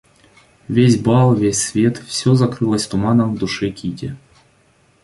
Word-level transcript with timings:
Весь 0.67 0.97
бал, 0.99 1.35
весь 1.35 1.61
свет, 1.61 1.97
всё 1.99 2.33
закрылось 2.33 2.87
туманом 2.87 3.35
в 3.35 3.37
душе 3.37 3.69
Кити. 3.69 4.17